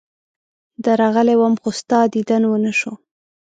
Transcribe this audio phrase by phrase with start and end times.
[0.83, 2.93] درغلی وم، خو ستا دیدن ونه شو.